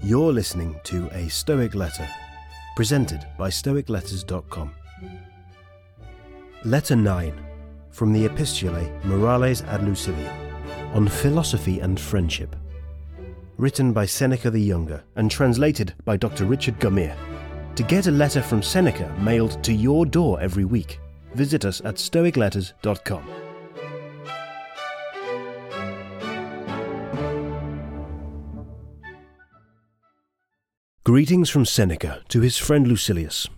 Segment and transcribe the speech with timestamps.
[0.00, 2.08] You're listening to A Stoic Letter,
[2.76, 4.70] presented by StoicLetters.com.
[6.64, 7.32] Letter 9
[7.90, 10.48] from the Epistulae Morales ad Lucilium
[10.94, 12.54] on philosophy and friendship.
[13.56, 16.44] Written by Seneca the Younger and translated by Dr.
[16.44, 17.16] Richard Gummere.
[17.74, 21.00] To get a letter from Seneca mailed to your door every week,
[21.34, 23.37] visit us at stoicletters.com.
[31.08, 33.48] Greetings from Seneca to his friend Lucilius.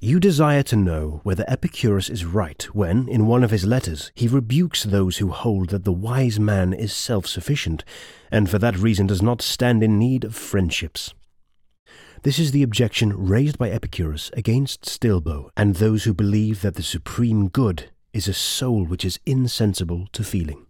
[0.00, 4.26] You desire to know whether Epicurus is right when, in one of his letters, he
[4.26, 7.84] rebukes those who hold that the wise man is self sufficient,
[8.32, 11.14] and for that reason does not stand in need of friendships.
[12.24, 16.82] This is the objection raised by Epicurus against Stilbo and those who believe that the
[16.82, 20.65] supreme good is a soul which is insensible to feeling.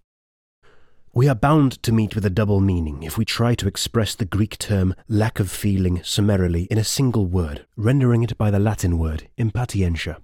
[1.17, 4.27] We are bound to meet with a double meaning if we try to express the
[4.27, 8.99] Greek term lack of feeling summarily in a single word, rendering it by the Latin
[8.99, 10.19] word impatientia.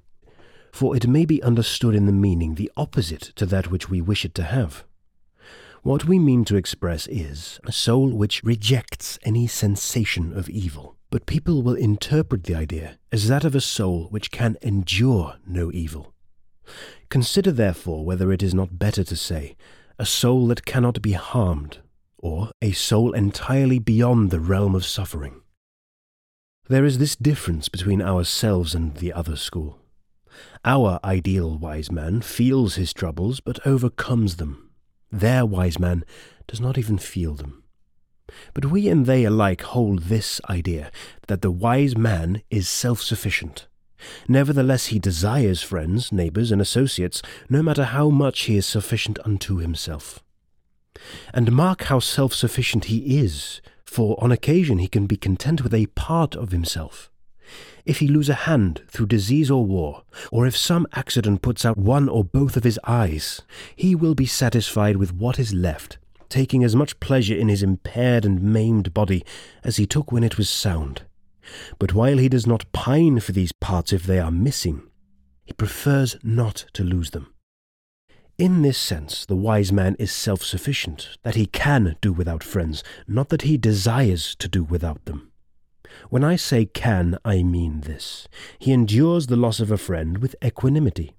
[0.70, 4.26] For it may be understood in the meaning the opposite to that which we wish
[4.26, 4.84] it to have.
[5.80, 11.24] What we mean to express is a soul which rejects any sensation of evil, but
[11.24, 16.12] people will interpret the idea as that of a soul which can endure no evil.
[17.08, 19.56] Consider therefore whether it is not better to say
[20.02, 21.78] a soul that cannot be harmed,
[22.18, 25.40] or a soul entirely beyond the realm of suffering.
[26.68, 29.78] There is this difference between ourselves and the other school.
[30.64, 34.72] Our ideal wise man feels his troubles but overcomes them.
[35.12, 36.04] Their wise man
[36.48, 37.62] does not even feel them.
[38.54, 40.90] But we and they alike hold this idea
[41.28, 43.68] that the wise man is self sufficient
[44.28, 49.56] Nevertheless, he desires friends, neighbours, and associates, no matter how much he is sufficient unto
[49.56, 50.22] himself.
[51.32, 55.74] And mark how self sufficient he is, for on occasion he can be content with
[55.74, 57.10] a part of himself.
[57.84, 61.76] If he lose a hand through disease or war, or if some accident puts out
[61.76, 63.42] one or both of his eyes,
[63.74, 68.24] he will be satisfied with what is left, taking as much pleasure in his impaired
[68.24, 69.24] and maimed body
[69.64, 71.02] as he took when it was sound.
[71.78, 74.82] But while he does not pine for these parts if they are missing,
[75.44, 77.34] he prefers not to lose them.
[78.38, 82.82] In this sense, the wise man is self sufficient, that he can do without friends,
[83.06, 85.30] not that he desires to do without them.
[86.08, 88.26] When I say can, I mean this.
[88.58, 91.14] He endures the loss of a friend with equanimity.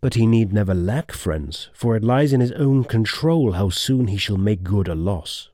[0.00, 4.06] But he need never lack friends, for it lies in his own control how soon
[4.06, 5.50] he shall make good a loss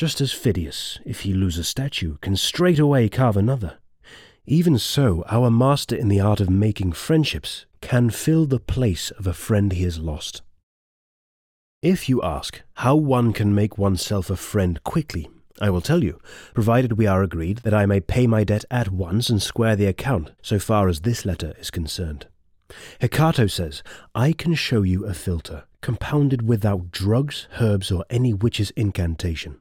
[0.00, 3.76] just as Phidias, if he lose a statue, can straightway carve another.
[4.46, 9.26] Even so, our master in the art of making friendships can fill the place of
[9.26, 10.40] a friend he has lost.
[11.82, 15.28] If you ask how one can make oneself a friend quickly,
[15.60, 16.18] I will tell you,
[16.54, 19.84] provided we are agreed that I may pay my debt at once and square the
[19.84, 22.26] account, so far as this letter is concerned.
[23.02, 23.82] Hecato says,
[24.14, 29.59] I can show you a philtre, compounded without drugs, herbs, or any witch's incantation.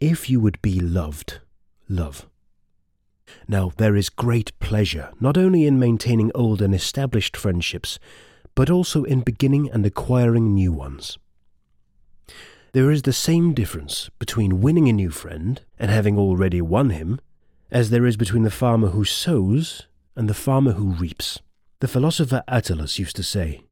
[0.00, 1.40] If you would be loved,
[1.88, 2.26] love.
[3.48, 7.98] Now, there is great pleasure not only in maintaining old and established friendships,
[8.54, 11.18] but also in beginning and acquiring new ones.
[12.72, 17.20] There is the same difference between winning a new friend and having already won him
[17.70, 19.86] as there is between the farmer who sows
[20.16, 21.40] and the farmer who reaps.
[21.80, 23.62] The philosopher Attalus used to say,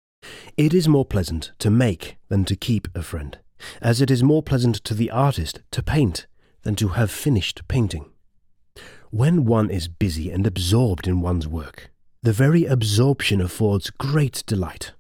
[0.57, 3.39] It is more pleasant to make than to keep a friend
[3.81, 6.27] as it is more pleasant to the artist to paint
[6.63, 8.11] than to have finished painting.
[9.11, 11.91] When one is busy and absorbed in one's work,
[12.23, 14.93] the very absorption affords great delight.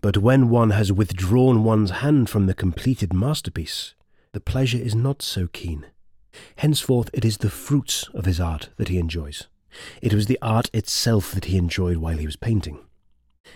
[0.00, 3.94] But when one has withdrawn one's hand from the completed masterpiece,
[4.32, 5.86] the pleasure is not so keen.
[6.56, 9.46] Henceforth, it is the fruits of his art that he enjoys.
[10.02, 12.80] It was the art itself that he enjoyed while he was painting.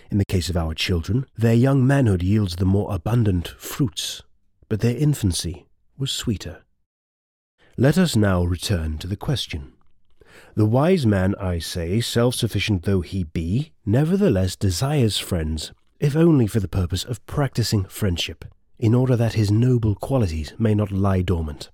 [0.09, 4.23] In the case of our children, their young manhood yields the more abundant fruits
[4.69, 5.65] but their infancy
[5.97, 6.63] was sweeter.
[7.75, 9.73] Let us now return to the question.
[10.55, 16.45] The wise man, I say, self sufficient though he be, nevertheless desires friends, if only
[16.45, 18.45] for the purpose of practicing friendship,
[18.77, 21.71] in order that his noble qualities may not lie dormant.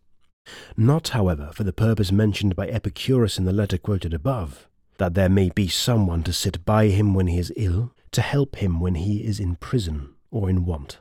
[0.78, 5.30] Not, however, for the purpose mentioned by Epicurus in the letter quoted above, that there
[5.30, 8.80] may be some one to sit by him when he is ill, to help him
[8.80, 11.00] when he is in prison or in want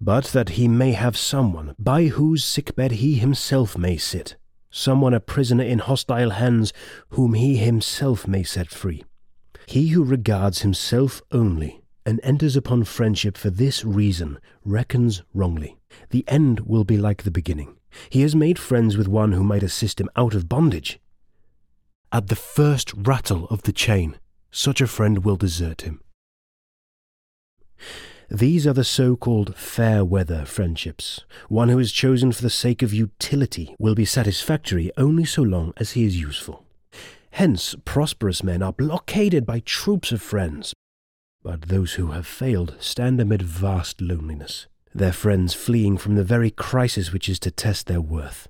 [0.00, 4.36] but that he may have someone by whose sickbed he himself may sit,
[4.70, 6.72] someone a prisoner in hostile hands
[7.10, 9.04] whom he himself may set free.
[9.66, 15.76] He who regards himself only and enters upon friendship for this reason reckons wrongly.
[16.10, 17.76] The end will be like the beginning.
[18.08, 20.98] He has made friends with one who might assist him out of bondage.
[22.10, 24.18] At the first rattle of the chain,
[24.50, 26.00] such a friend will desert him.
[28.32, 31.24] These are the so called fair weather friendships.
[31.48, 35.72] One who is chosen for the sake of utility will be satisfactory only so long
[35.78, 36.64] as he is useful.
[37.32, 40.72] Hence, prosperous men are blockaded by troops of friends.
[41.42, 46.52] But those who have failed stand amid vast loneliness, their friends fleeing from the very
[46.52, 48.46] crisis which is to test their worth.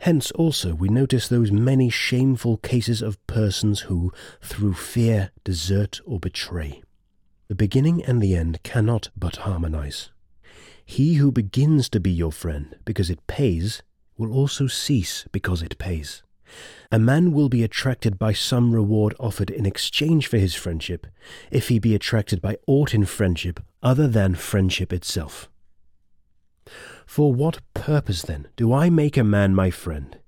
[0.00, 4.12] Hence also we notice those many shameful cases of persons who,
[4.42, 6.82] through fear, desert or betray.
[7.48, 10.10] The beginning and the end cannot but harmonize.
[10.84, 13.82] He who begins to be your friend because it pays
[14.16, 16.22] will also cease because it pays.
[16.90, 21.06] A man will be attracted by some reward offered in exchange for his friendship,
[21.50, 25.48] if he be attracted by aught in friendship other than friendship itself.
[27.06, 30.18] For what purpose, then, do I make a man my friend?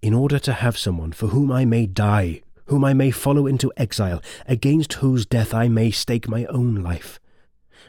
[0.00, 3.72] In order to have someone for whom I may die, whom I may follow into
[3.76, 7.20] exile, against whose death I may stake my own life,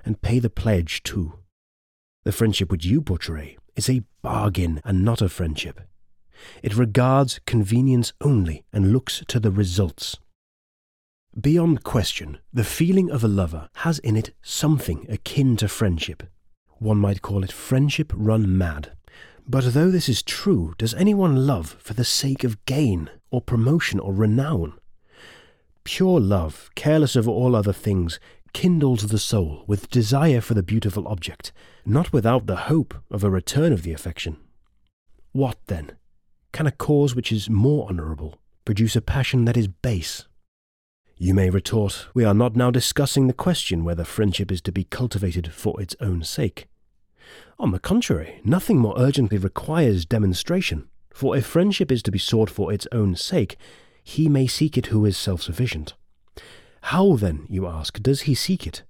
[0.05, 1.39] and pay the pledge too.
[2.23, 5.81] The friendship which you portray is a bargain and not a friendship.
[6.61, 10.17] It regards convenience only and looks to the results.
[11.39, 16.23] Beyond question, the feeling of a lover has in it something akin to friendship.
[16.77, 18.91] One might call it friendship run mad.
[19.45, 23.99] But though this is true, does anyone love for the sake of gain, or promotion,
[23.99, 24.73] or renown?
[25.83, 28.19] Pure love, careless of all other things,
[28.53, 31.51] kindles the soul with desire for the beautiful object,
[31.85, 34.37] not without the hope of a return of the affection.
[35.33, 35.93] What, then,
[36.53, 40.25] can a cause which is more honourable produce a passion that is base?
[41.17, 44.85] You may retort, we are not now discussing the question whether friendship is to be
[44.85, 46.67] cultivated for its own sake.
[47.59, 52.49] On the contrary, nothing more urgently requires demonstration, for if friendship is to be sought
[52.49, 53.57] for its own sake,
[54.03, 55.93] he may seek it who is self sufficient.
[56.87, 58.83] How, then, you ask, does he seek it?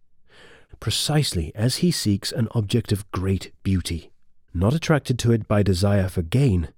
[0.79, 4.11] Precisely as he seeks an object of great beauty,
[4.53, 6.69] not attracted to it by desire for gain,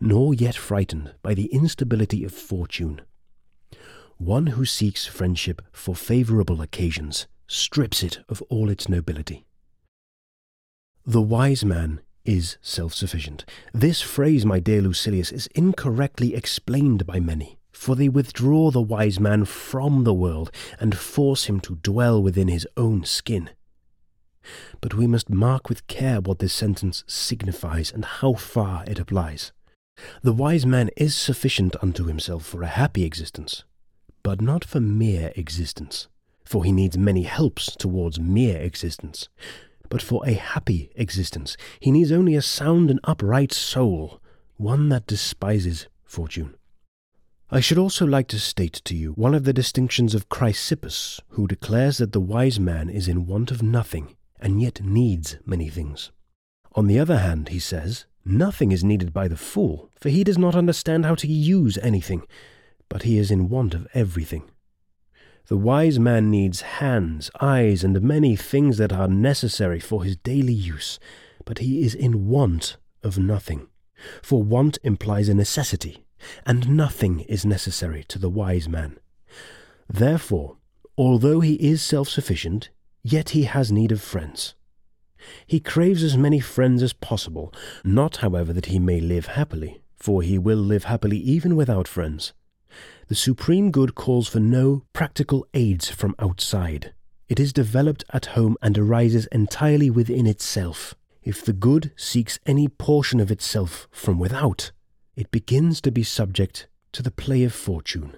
[0.00, 3.00] nor yet frightened by the instability of fortune.
[4.18, 9.46] One who seeks friendship for favourable occasions strips it of all its nobility.
[11.08, 13.46] The wise man is self sufficient.
[13.72, 19.18] This phrase, my dear Lucilius, is incorrectly explained by many, for they withdraw the wise
[19.18, 23.48] man from the world and force him to dwell within his own skin.
[24.82, 29.52] But we must mark with care what this sentence signifies and how far it applies.
[30.22, 33.64] The wise man is sufficient unto himself for a happy existence,
[34.22, 36.08] but not for mere existence,
[36.44, 39.30] for he needs many helps towards mere existence.
[39.88, 44.20] But for a happy existence, he needs only a sound and upright soul,
[44.56, 46.54] one that despises fortune.
[47.50, 51.46] I should also like to state to you one of the distinctions of Chrysippus, who
[51.46, 56.10] declares that the wise man is in want of nothing, and yet needs many things.
[56.74, 60.36] On the other hand, he says, Nothing is needed by the fool, for he does
[60.36, 62.26] not understand how to use anything,
[62.90, 64.50] but he is in want of everything.
[65.48, 70.52] The wise man needs hands, eyes, and many things that are necessary for his daily
[70.52, 70.98] use,
[71.46, 73.68] but he is in want of nothing.
[74.22, 76.04] For want implies a necessity,
[76.44, 78.98] and nothing is necessary to the wise man.
[79.88, 80.58] Therefore,
[80.98, 82.68] although he is self sufficient,
[83.02, 84.54] yet he has need of friends.
[85.46, 90.20] He craves as many friends as possible, not, however, that he may live happily, for
[90.20, 92.34] he will live happily even without friends.
[93.08, 96.92] The supreme good calls for no practical aids from outside.
[97.28, 100.94] It is developed at home and arises entirely within itself.
[101.22, 104.72] If the good seeks any portion of itself from without,
[105.16, 108.16] it begins to be subject to the play of fortune.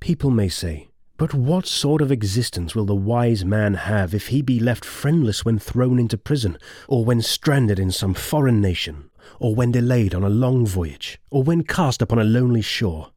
[0.00, 4.40] People may say, but what sort of existence will the wise man have if he
[4.40, 6.58] be left friendless when thrown into prison,
[6.88, 11.42] or when stranded in some foreign nation, or when delayed on a long voyage, or
[11.42, 13.10] when cast upon a lonely shore?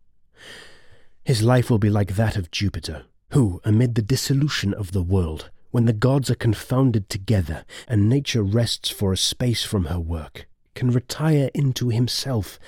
[1.24, 5.50] His life will be like that of Jupiter, who, amid the dissolution of the world,
[5.72, 10.48] when the gods are confounded together, and nature rests for a space from her work,
[10.76, 12.60] can retire into himself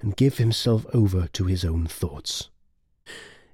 [0.00, 2.50] and give himself over to his own thoughts.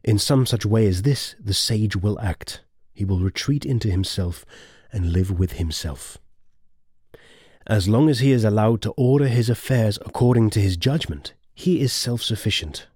[0.03, 2.62] In some such way as this, the sage will act.
[2.93, 4.45] He will retreat into himself
[4.93, 6.19] and live with himself.
[7.67, 11.81] As long as he is allowed to order his affairs according to his judgment, he
[11.81, 12.87] is self sufficient.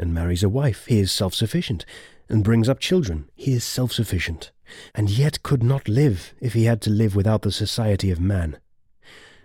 [0.00, 1.84] And marries a wife, he is self sufficient,
[2.28, 4.50] and brings up children, he is self sufficient,
[4.94, 8.58] and yet could not live if he had to live without the society of man.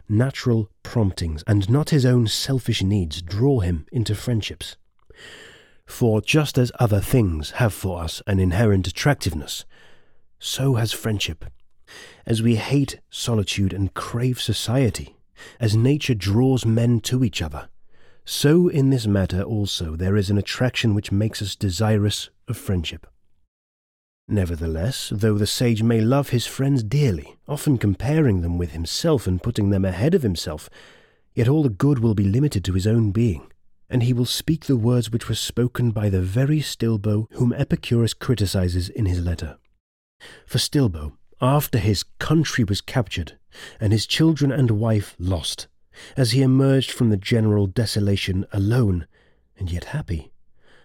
[0.07, 4.77] Natural promptings, and not his own selfish needs, draw him into friendships.
[5.85, 9.65] For just as other things have for us an inherent attractiveness,
[10.39, 11.45] so has friendship.
[12.25, 15.15] As we hate solitude and crave society,
[15.59, 17.69] as nature draws men to each other,
[18.25, 23.07] so in this matter also there is an attraction which makes us desirous of friendship.
[24.27, 29.41] Nevertheless, though the sage may love his friends dearly, often comparing them with himself and
[29.41, 30.67] putting them ahead of himself,
[31.35, 33.51] yet all the good will be limited to his own being,
[33.87, 38.15] and he will speak the words which were spoken by the very Stilbo whom Epicurus
[38.15, 39.57] criticizes in his letter.
[40.47, 43.37] For Stilbo, after his country was captured,
[43.79, 45.67] and his children and wife lost,
[46.15, 49.07] as he emerged from the general desolation alone,
[49.57, 50.31] and yet happy,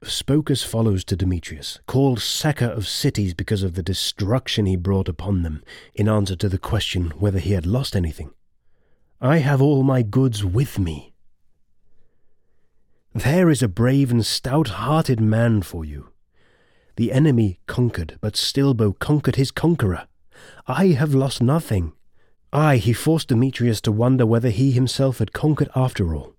[0.02, 5.08] spoke as follows to Demetrius, called sacker of cities because of the destruction he brought
[5.08, 5.62] upon them,
[5.94, 8.30] in answer to the question whether he had lost anything.
[9.20, 11.12] I have all my goods with me.
[13.14, 16.10] There is a brave and stout hearted man for you.
[16.96, 20.06] The enemy conquered, but Stilbo conquered his conqueror.
[20.66, 21.92] I have lost nothing.
[22.52, 26.34] Ay, he forced Demetrius to wonder whether he himself had conquered after all.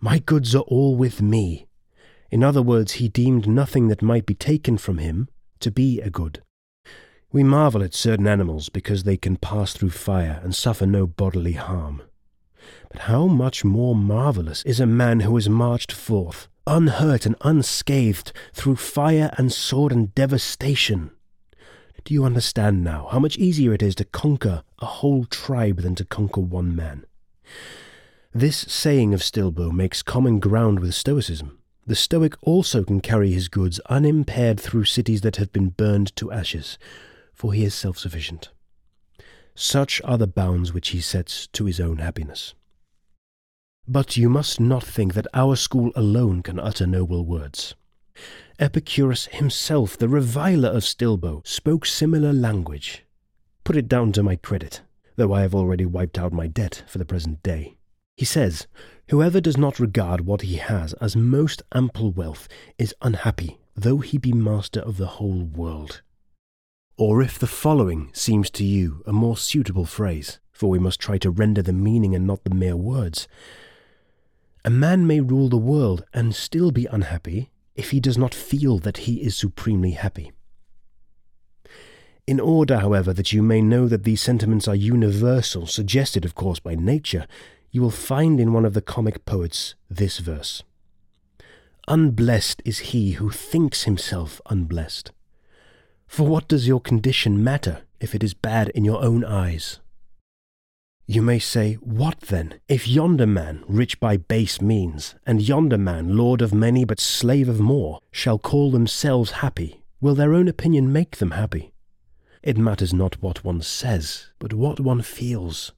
[0.00, 1.66] My goods are all with me.
[2.30, 5.28] In other words, he deemed nothing that might be taken from him
[5.60, 6.42] to be a good.
[7.32, 11.54] We marvel at certain animals because they can pass through fire and suffer no bodily
[11.54, 12.02] harm.
[12.90, 18.32] But how much more marvellous is a man who has marched forth, unhurt and unscathed,
[18.52, 21.10] through fire and sword and devastation,
[22.04, 25.94] do you understand now how much easier it is to conquer a whole tribe than
[25.94, 27.06] to conquer one man?
[28.32, 31.58] This saying of Stilbo makes common ground with Stoicism.
[31.86, 36.32] The Stoic also can carry his goods unimpaired through cities that have been burned to
[36.32, 36.78] ashes,
[37.32, 38.50] for he is self sufficient.
[39.54, 42.54] Such are the bounds which he sets to his own happiness.
[43.86, 47.74] But you must not think that our school alone can utter noble words.
[48.60, 53.04] Epicurus himself, the reviler of Stilbo, spoke similar language.
[53.64, 54.82] Put it down to my credit,
[55.16, 57.76] though I have already wiped out my debt for the present day.
[58.16, 58.68] He says,
[59.08, 62.46] Whoever does not regard what he has as most ample wealth
[62.78, 66.02] is unhappy, though he be master of the whole world.
[66.96, 71.18] Or if the following seems to you a more suitable phrase, for we must try
[71.18, 73.26] to render the meaning and not the mere words.
[74.64, 78.78] A man may rule the world and still be unhappy if he does not feel
[78.78, 80.32] that he is supremely happy.
[82.26, 86.58] In order, however, that you may know that these sentiments are universal, suggested, of course,
[86.58, 87.26] by nature,
[87.70, 90.62] you will find in one of the comic poets this verse
[91.86, 95.12] Unblessed is he who thinks himself unblessed.
[96.06, 99.80] For what does your condition matter if it is bad in your own eyes?
[101.06, 106.16] You may say, What then, if yonder man, rich by base means, and yonder man,
[106.16, 110.90] lord of many but slave of more, shall call themselves happy, will their own opinion
[110.90, 111.72] make them happy?
[112.42, 115.72] It matters not what one says, but what one feels.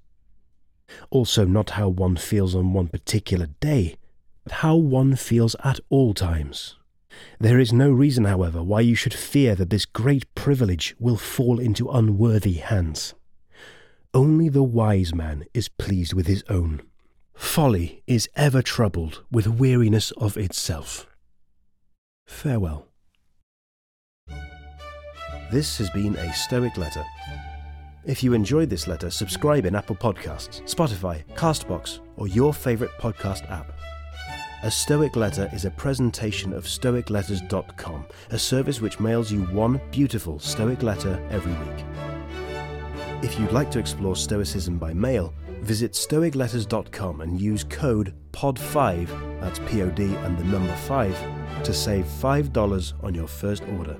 [1.10, 3.96] Also, not how one feels on one particular day,
[4.44, 6.76] but how one feels at all times.
[7.40, 11.58] There is no reason, however, why you should fear that this great privilege will fall
[11.58, 13.14] into unworthy hands.
[14.16, 16.80] Only the wise man is pleased with his own.
[17.34, 21.06] Folly is ever troubled with weariness of itself.
[22.26, 22.88] Farewell.
[25.52, 27.04] This has been a Stoic Letter.
[28.06, 33.50] If you enjoyed this letter, subscribe in Apple Podcasts, Spotify, Castbox, or your favourite podcast
[33.50, 33.70] app.
[34.62, 40.38] A Stoic Letter is a presentation of StoicLetters.com, a service which mails you one beautiful
[40.38, 42.15] Stoic letter every week.
[43.22, 49.58] If you'd like to explore Stoicism by mail, visit stoicletters.com and use code POD5, that's
[49.60, 53.96] P O D and the number 5, to save $5 on your first order.